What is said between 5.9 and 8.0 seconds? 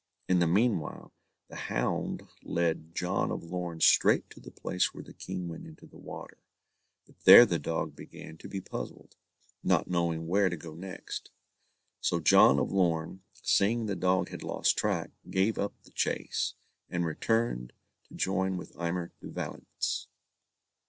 water, but there the dog